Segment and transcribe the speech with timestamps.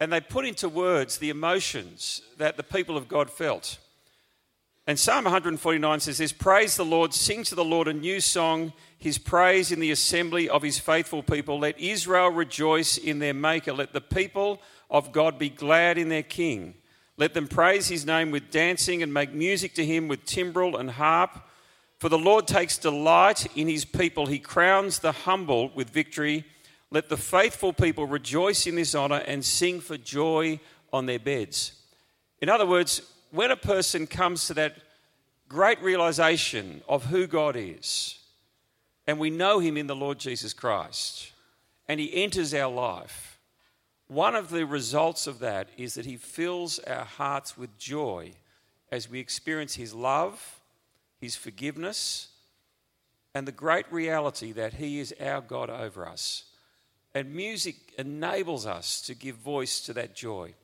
[0.00, 3.78] and they put into words the emotions that the people of God felt.
[4.86, 8.72] And Psalm 149 says this Praise the Lord, sing to the Lord a new song,
[8.98, 11.60] his praise in the assembly of his faithful people.
[11.60, 13.72] Let Israel rejoice in their Maker.
[13.72, 14.60] Let the people
[14.90, 16.74] of God be glad in their King.
[17.18, 20.90] Let them praise his name with dancing and make music to him with timbrel and
[20.90, 21.46] harp.
[21.98, 24.24] For the Lord takes delight in his people.
[24.24, 26.46] He crowns the humble with victory.
[26.90, 30.60] Let the faithful people rejoice in this honor and sing for joy
[30.92, 31.72] on their beds.
[32.40, 34.76] In other words, when a person comes to that
[35.48, 38.18] great realization of who God is,
[39.06, 41.32] and we know him in the Lord Jesus Christ,
[41.88, 43.38] and he enters our life,
[44.08, 48.32] one of the results of that is that he fills our hearts with joy
[48.90, 50.60] as we experience his love
[51.20, 52.28] his forgiveness,
[53.34, 56.44] and the great reality that He is our God over us.
[57.14, 60.54] And music enables us to give voice to that joy.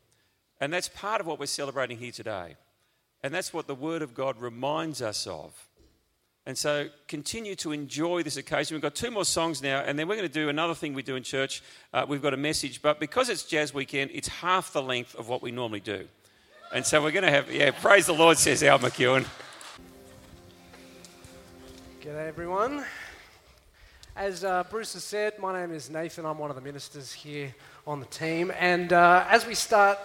[0.61, 2.57] And that's part of what we're celebrating here today.
[3.23, 5.53] And that's what the Word of God reminds us of.
[6.47, 8.77] And so continue to enjoy this occasion.
[8.77, 11.03] We've got two more songs now, and then we're going to do another thing we
[11.03, 11.61] do in church.
[11.93, 15.29] Uh, we've got a message, but because it's Jazz Weekend, it's half the length of
[15.29, 16.07] what we normally do.
[16.73, 19.27] And so we're going to have, yeah, praise the Lord, says Al McEwen.
[22.01, 22.85] G'day, everyone.
[24.17, 26.25] As uh, Bruce has said, my name is Nathan.
[26.25, 27.55] I'm one of the ministers here
[27.87, 28.51] on the team.
[28.59, 29.99] And uh, as we start,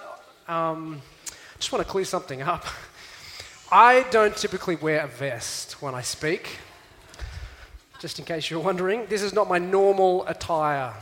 [0.50, 2.66] um, I just want to clear something up.
[3.72, 6.58] I don't typically wear a vest when I speak.
[8.02, 10.94] Just in case you're wondering, this is not my normal attire.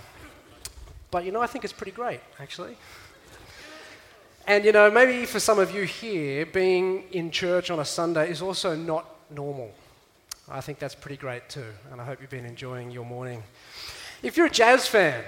[1.09, 2.77] But you know, I think it's pretty great, actually.
[4.45, 8.29] And you know, maybe for some of you here, being in church on a Sunday
[8.29, 9.71] is also not normal.
[10.51, 13.43] I think that's pretty great too, and I hope you've been enjoying your morning.
[14.23, 15.23] If you're a jazz fan,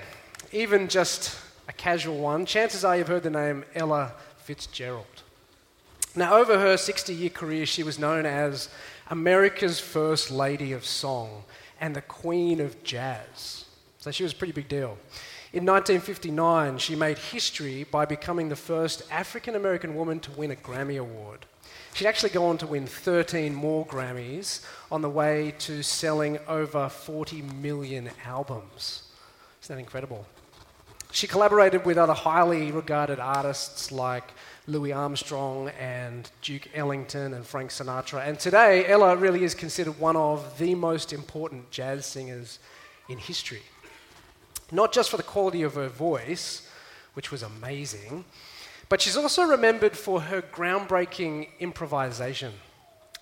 [0.52, 5.06] even just a casual one, chances are you've heard the name Ella Fitzgerald.
[6.16, 8.70] Now, over her 60 year career, she was known as
[9.10, 11.44] America's First Lady of Song
[11.80, 13.66] and the Queen of Jazz.
[14.00, 14.98] So she was a pretty big deal.
[15.54, 20.56] In 1959, she made history by becoming the first African American woman to win a
[20.56, 21.46] Grammy Award.
[21.94, 26.88] She'd actually go on to win 13 more Grammys on the way to selling over
[26.90, 29.04] 40 million albums.
[29.62, 30.26] Isn't that incredible?
[31.12, 34.24] She collaborated with other highly regarded artists like
[34.66, 38.26] Louis Armstrong and Duke Ellington and Frank Sinatra.
[38.26, 42.60] And today, Ella really is considered one of the most important jazz singers
[43.10, 43.64] in history.
[44.72, 46.70] Not just for the quality of her voice,
[47.14, 48.24] which was amazing,
[48.92, 52.52] but she's also remembered for her groundbreaking improvisation.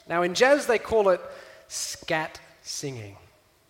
[0.07, 1.22] Now, in jazz, they call it
[1.68, 3.16] scat singing.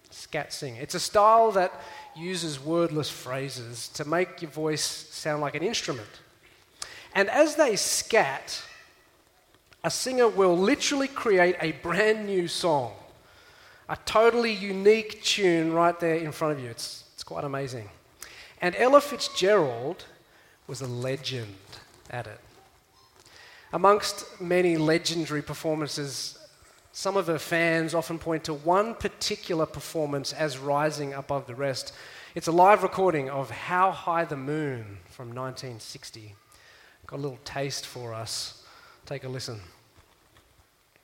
[0.09, 0.81] Scat singing.
[0.81, 1.73] It's a style that
[2.15, 6.07] uses wordless phrases to make your voice sound like an instrument.
[7.13, 8.63] And as they scat,
[9.83, 12.93] a singer will literally create a brand new song,
[13.89, 16.69] a totally unique tune right there in front of you.
[16.69, 17.89] It's, it's quite amazing.
[18.61, 20.05] And Ella Fitzgerald
[20.65, 21.57] was a legend
[22.09, 22.39] at it.
[23.71, 26.37] Amongst many legendary performances,
[26.91, 31.93] some of her fans often point to one particular performance as rising above the rest.
[32.35, 36.35] It's a live recording of How High the Moon from 1960.
[37.05, 38.63] Got a little taste for us.
[39.05, 39.59] Take a listen.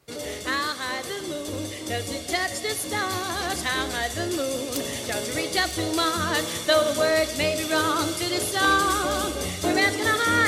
[0.08, 3.64] How high the moon does it touch the stars?
[3.64, 4.68] How high the moon
[5.08, 6.66] does it reach up to Mars?
[6.66, 9.34] Though the words may be wrong to the song,
[9.64, 10.45] we're high, high.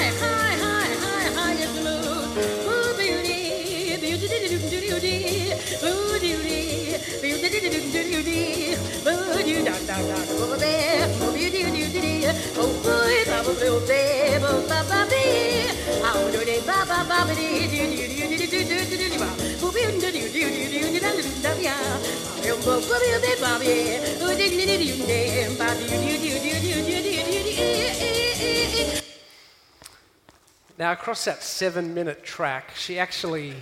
[30.80, 33.56] Now, across that seven minute track, she actually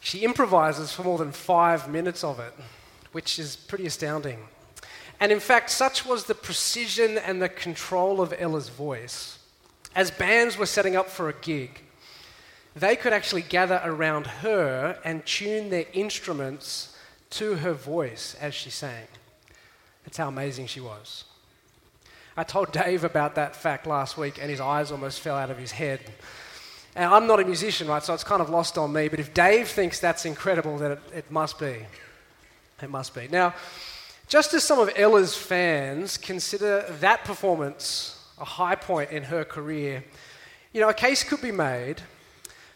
[0.00, 2.52] she improvises for more than five minutes of it,
[3.12, 4.38] which is pretty astounding.
[5.20, 9.38] And in fact, such was the precision and the control of Ella's voice.
[9.94, 11.83] As bands were setting up for a gig,
[12.74, 16.96] they could actually gather around her and tune their instruments
[17.30, 19.06] to her voice as she sang.
[20.04, 21.24] That's how amazing she was.
[22.36, 25.58] I told Dave about that fact last week, and his eyes almost fell out of
[25.58, 26.00] his head.
[26.96, 28.02] And I'm not a musician, right?
[28.02, 29.08] So it's kind of lost on me.
[29.08, 31.76] But if Dave thinks that's incredible, then it, it must be.
[32.82, 33.28] It must be.
[33.28, 33.54] Now,
[34.26, 40.04] just as some of Ella's fans consider that performance a high point in her career,
[40.72, 42.02] you know, a case could be made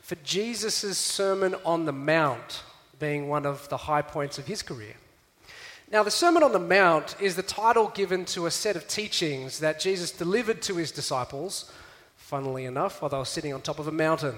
[0.09, 2.63] for Jesus' Sermon on the Mount
[2.99, 4.95] being one of the high points of his career.
[5.93, 9.59] Now, the Sermon on the Mount is the title given to a set of teachings
[9.59, 11.71] that Jesus delivered to his disciples,
[12.17, 14.37] funnily enough, while they were sitting on top of a mountain.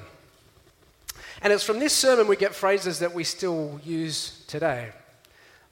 [1.41, 4.89] And it's from this sermon we get phrases that we still use today,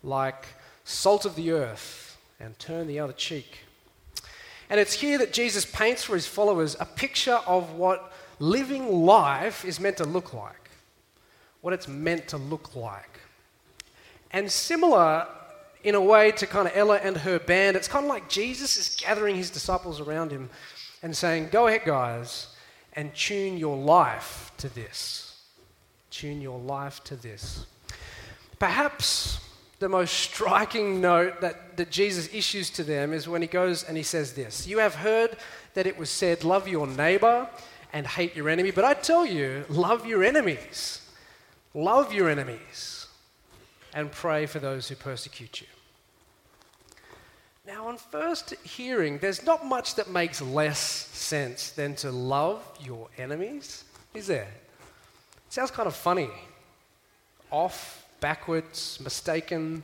[0.04, 0.46] like
[0.84, 3.64] salt of the earth and turn the other cheek.
[4.70, 9.64] And it's here that Jesus paints for his followers a picture of what living life
[9.64, 10.70] is meant to look like,
[11.60, 13.20] what it's meant to look like.
[14.30, 15.26] And similar
[15.84, 18.76] in a way to kind of Ella and her band, it's kind of like Jesus
[18.76, 20.50] is gathering his disciples around him
[21.02, 22.48] and saying, Go ahead, guys,
[22.94, 25.40] and tune your life to this.
[26.10, 27.66] Tune your life to this.
[28.58, 29.40] Perhaps
[29.78, 33.96] the most striking note that, that Jesus issues to them is when he goes and
[33.96, 35.36] he says this You have heard
[35.74, 37.48] that it was said, Love your neighbor
[37.92, 38.70] and hate your enemy.
[38.70, 41.00] But I tell you, love your enemies.
[41.74, 43.06] Love your enemies
[43.94, 45.66] and pray for those who persecute you.
[47.66, 53.08] Now, on first hearing, there's not much that makes less sense than to love your
[53.18, 54.48] enemies, is there?
[55.46, 56.30] It sounds kind of funny.
[57.50, 59.82] Off, backwards, mistaken,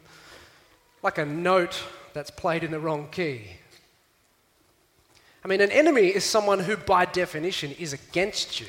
[1.03, 1.83] like a note
[2.15, 3.51] that's played in the wrong key.
[5.45, 8.67] I mean, an enemy is someone who, by definition, is against you,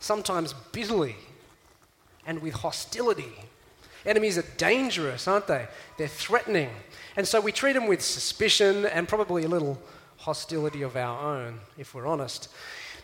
[0.00, 1.14] sometimes bitterly
[2.26, 3.32] and with hostility.
[4.04, 5.68] Enemies are dangerous, aren't they?
[5.96, 6.70] They're threatening.
[7.16, 9.80] And so we treat them with suspicion and probably a little
[10.16, 12.48] hostility of our own, if we're honest.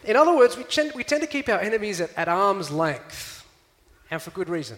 [0.04, 3.46] In other words, we tend, we tend to keep our enemies at, at arm's length,
[4.10, 4.76] and for good reason.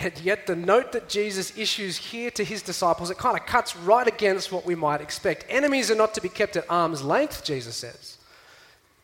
[0.00, 3.76] And yet, the note that Jesus issues here to his disciples, it kind of cuts
[3.76, 5.44] right against what we might expect.
[5.48, 8.18] Enemies are not to be kept at arm's length, Jesus says,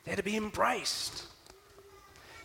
[0.04, 1.24] they're to be embraced.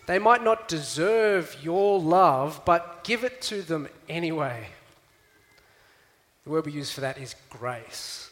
[0.07, 4.69] They might not deserve your love, but give it to them anyway.
[6.43, 8.31] The word we use for that is grace,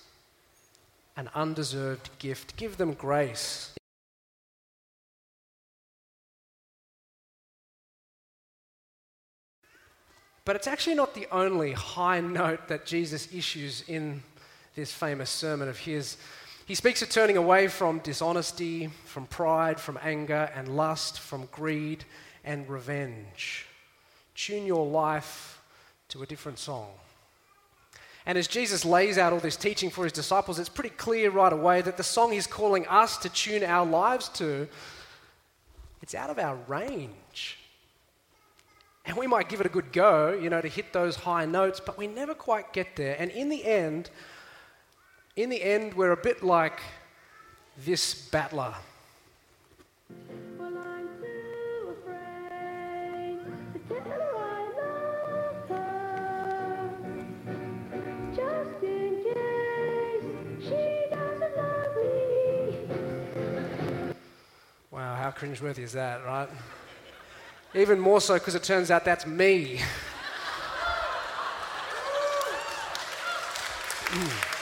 [1.15, 2.57] an undeserved gift.
[2.57, 3.75] Give them grace.
[10.47, 14.23] But it's actually not the only high note that Jesus issues in
[14.75, 16.15] this famous sermon of his.
[16.65, 22.05] He speaks of turning away from dishonesty, from pride, from anger and lust, from greed
[22.45, 23.65] and revenge.
[24.35, 25.61] Tune your life
[26.07, 26.91] to a different song.
[28.25, 31.51] And as Jesus lays out all this teaching for his disciples, it's pretty clear right
[31.51, 34.69] away that the song he's calling us to tune our lives to,
[36.01, 37.57] it's out of our range.
[39.07, 41.79] And we might give it a good go, you know, to hit those high notes,
[41.79, 43.15] but we never quite get there.
[43.17, 44.09] And in the end,
[45.37, 46.81] in the end, we're a bit like
[47.85, 48.75] this battler.
[64.91, 66.49] Wow, how cringeworthy is that, right?
[67.73, 69.79] Even more so because it turns out that's me.
[74.05, 74.53] mm.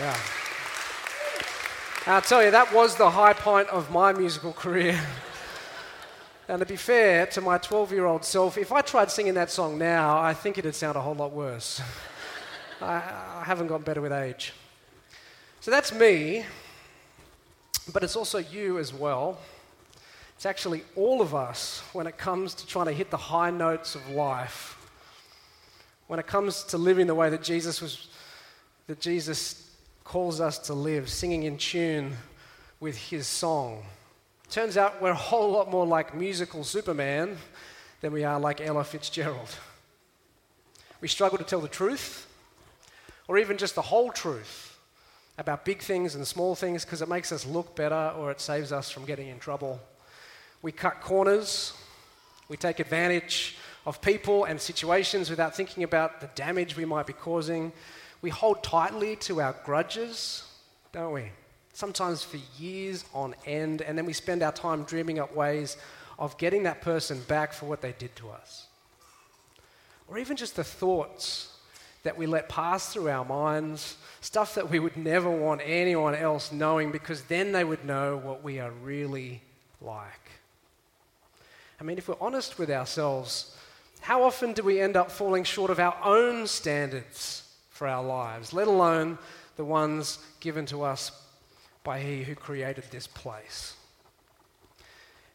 [0.00, 0.16] Yeah.
[2.06, 4.98] I'll tell you, that was the high point of my musical career.
[6.48, 9.50] and to be fair to my 12 year old self, if I tried singing that
[9.50, 11.82] song now, I think it'd sound a whole lot worse.
[12.80, 13.02] I,
[13.40, 14.54] I haven't gotten better with age.
[15.60, 16.46] So that's me,
[17.92, 19.38] but it's also you as well.
[20.40, 23.94] It's actually all of us when it comes to trying to hit the high notes
[23.94, 24.90] of life.
[26.06, 28.08] When it comes to living the way that Jesus was
[28.86, 29.70] that Jesus
[30.02, 32.16] calls us to live, singing in tune
[32.80, 33.82] with his song.
[34.48, 37.36] Turns out we're a whole lot more like musical Superman
[38.00, 39.54] than we are like Ella Fitzgerald.
[41.02, 42.26] We struggle to tell the truth,
[43.28, 44.78] or even just the whole truth
[45.36, 48.72] about big things and small things because it makes us look better or it saves
[48.72, 49.78] us from getting in trouble.
[50.62, 51.72] We cut corners.
[52.48, 57.12] We take advantage of people and situations without thinking about the damage we might be
[57.12, 57.72] causing.
[58.22, 60.44] We hold tightly to our grudges,
[60.92, 61.30] don't we?
[61.72, 65.76] Sometimes for years on end, and then we spend our time dreaming up ways
[66.18, 68.66] of getting that person back for what they did to us.
[70.08, 71.56] Or even just the thoughts
[72.02, 76.52] that we let pass through our minds, stuff that we would never want anyone else
[76.52, 79.40] knowing because then they would know what we are really
[79.80, 80.19] like.
[81.80, 83.56] I mean, if we're honest with ourselves,
[84.00, 88.52] how often do we end up falling short of our own standards for our lives,
[88.52, 89.16] let alone
[89.56, 91.10] the ones given to us
[91.82, 93.74] by He who created this place.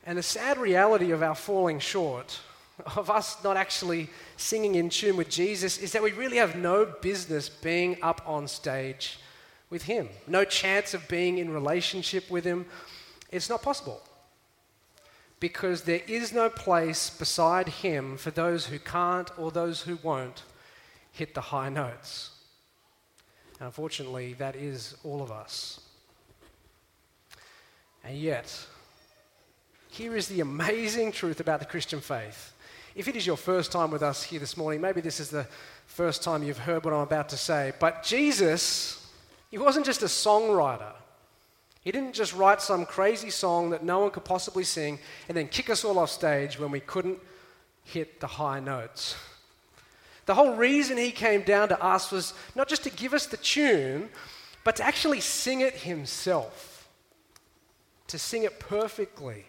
[0.06, 2.40] And the sad reality of our falling short,
[2.96, 6.86] of us not actually singing in tune with Jesus, is that we really have no
[6.86, 9.18] business being up on stage
[9.72, 12.68] with Him, no chance of being in relationship with Him.
[13.32, 14.04] It's not possible.
[15.40, 20.44] Because there is no place beside Him for those who can't or those who won't
[21.12, 22.32] hit the high notes.
[23.60, 25.80] And unfortunately, that is all of us.
[28.04, 28.66] And yet,
[29.90, 32.54] here is the amazing truth about the Christian faith.
[32.96, 35.48] If it is your first time with us here this morning, maybe this is the
[35.86, 39.12] first time you've heard what I'm about to say, but Jesus,
[39.52, 40.94] he wasn't just a songwriter.
[41.86, 44.98] He didn't just write some crazy song that no one could possibly sing
[45.30, 47.20] and then kick us all off stage when we couldn't
[47.84, 49.16] hit the high notes.
[50.26, 53.38] The whole reason he came down to us was not just to give us the
[53.38, 54.10] tune,
[54.64, 56.90] but to actually sing it himself,
[58.08, 59.46] to sing it perfectly,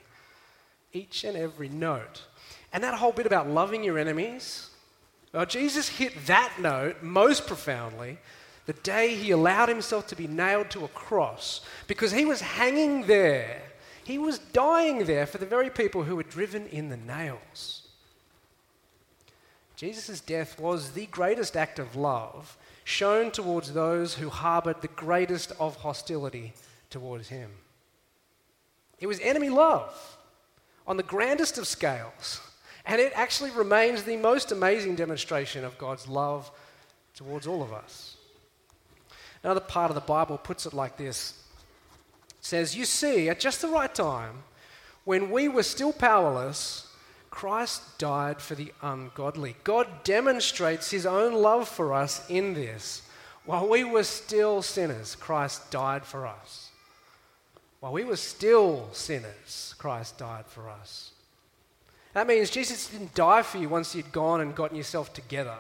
[0.92, 2.24] each and every note.
[2.70, 4.68] And that whole bit about loving your enemies,
[5.32, 8.18] well, Jesus hit that note most profoundly
[8.66, 13.06] the day he allowed himself to be nailed to a cross because he was hanging
[13.06, 13.62] there.
[14.04, 17.88] He was dying there for the very people who were driven in the nails.
[19.76, 25.52] Jesus' death was the greatest act of love shown towards those who harbored the greatest
[25.58, 26.52] of hostility
[26.88, 27.50] towards him.
[29.00, 30.16] It was enemy love
[30.87, 32.40] on the grandest of scales,
[32.87, 36.50] and it actually remains the most amazing demonstration of God's love
[37.14, 38.15] towards all of us.
[39.46, 41.34] Another part of the Bible puts it like this
[42.30, 44.42] it says, You see, at just the right time,
[45.04, 46.92] when we were still powerless,
[47.30, 49.54] Christ died for the ungodly.
[49.62, 53.02] God demonstrates his own love for us in this.
[53.44, 56.70] While we were still sinners, Christ died for us.
[57.78, 61.12] While we were still sinners, Christ died for us.
[62.14, 65.54] That means Jesus didn't die for you once you'd gone and gotten yourself together.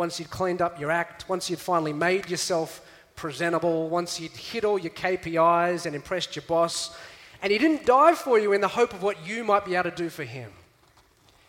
[0.00, 2.80] Once you'd cleaned up your act, once you'd finally made yourself
[3.16, 6.96] presentable, once you'd hit all your KPIs and impressed your boss,
[7.42, 9.90] and he didn't die for you in the hope of what you might be able
[9.90, 10.52] to do for him.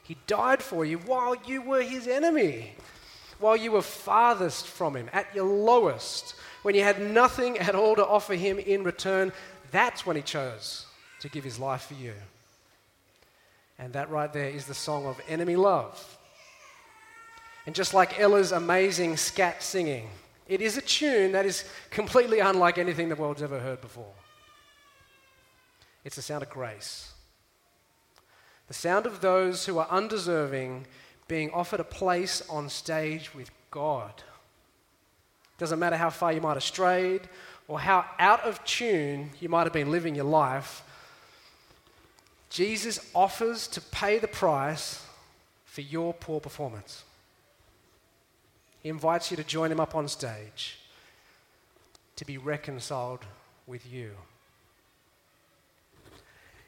[0.04, 2.76] He died for you while you were his enemy,
[3.40, 7.96] while you were farthest from him, at your lowest, when you had nothing at all
[7.96, 9.32] to offer him in return.
[9.72, 10.88] That's when he chose
[11.22, 12.16] to give his life for you.
[13.80, 16.18] And that right there is the song of enemy love.
[17.66, 20.10] And just like Ella's amazing scat singing,
[20.48, 24.14] it is a tune that is completely unlike anything the world's ever heard before.
[26.04, 27.12] It's the sound of grace.
[28.68, 30.88] The sound of those who are undeserving
[31.28, 34.24] being offered a place on stage with God.
[35.58, 37.22] Doesn't matter how far you might have strayed
[37.68, 40.84] or how out of tune you might have been living your life,
[42.50, 45.06] Jesus offers to pay the price
[45.66, 47.04] for your poor performance.
[48.82, 50.78] He invites you to join him up on stage
[52.16, 53.26] to be reconciled
[53.68, 54.12] with you.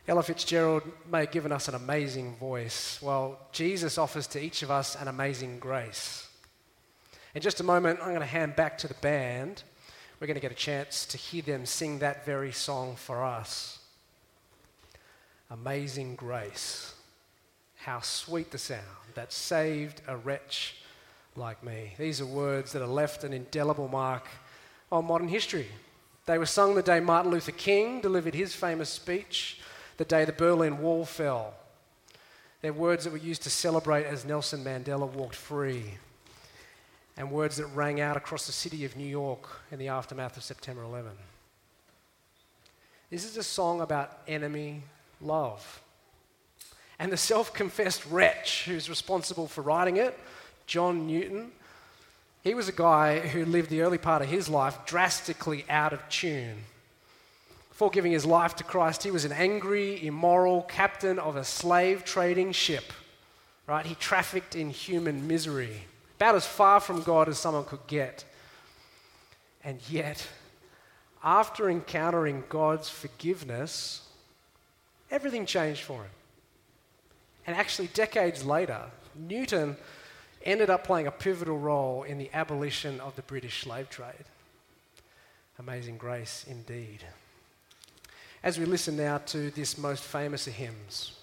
[0.08, 3.00] Ella Fitzgerald may have given us an amazing voice.
[3.02, 6.28] Well, Jesus offers to each of us an amazing grace.
[7.36, 9.64] In just a moment, I'm going to hand back to the band.
[10.20, 13.80] We're going to get a chance to hear them sing that very song for us.
[15.50, 16.94] Amazing grace.
[17.78, 18.82] How sweet the sound
[19.16, 20.83] that saved a wretch
[21.36, 21.94] like me.
[21.98, 24.28] These are words that have left an indelible mark
[24.92, 25.68] on modern history.
[26.26, 29.60] They were sung the day Martin Luther King delivered his famous speech
[29.98, 31.54] the day the Berlin Wall fell.
[32.62, 35.84] They're words that were used to celebrate as Nelson Mandela walked free,
[37.18, 40.44] and words that rang out across the city of New York in the aftermath of
[40.44, 41.12] September 11.
[43.10, 44.82] This is a song about enemy
[45.22, 45.82] love.
[47.00, 50.18] And the self confessed wretch who's responsible for writing it,
[50.66, 51.52] John Newton,
[52.44, 56.08] he was a guy who lived the early part of his life drastically out of
[56.10, 56.64] tune
[57.74, 62.06] before giving his life to Christ, he was an angry, immoral captain of a slave
[62.06, 62.94] trading ship.
[63.66, 63.84] Right?
[63.84, 65.86] He trafficked in human misery,
[66.18, 68.26] about as far from God as someone could get.
[69.64, 70.28] And yet,
[71.24, 74.08] after encountering God's forgiveness,
[75.10, 76.12] everything changed for him.
[77.48, 78.82] And actually, decades later,
[79.16, 79.78] Newton
[80.44, 84.26] ended up playing a pivotal role in the abolition of the British slave trade.
[85.60, 87.04] Amazing grace indeed
[88.44, 91.14] as we listen now to this most famous of hymns.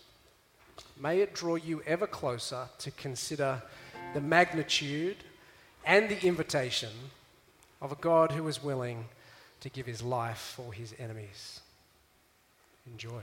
[0.98, 3.62] May it draw you ever closer to consider
[4.14, 5.18] the magnitude
[5.84, 6.90] and the invitation
[7.82, 9.04] of a God who is willing
[9.60, 11.60] to give his life for his enemies.
[12.90, 13.22] Enjoy.